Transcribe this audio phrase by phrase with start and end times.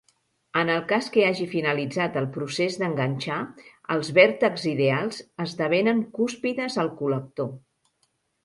[0.59, 3.37] En el cas que hagi finalitzat el procés d'enganxar,
[3.97, 7.55] els vèrtexs ideals esdevenen cúspides al col·lector.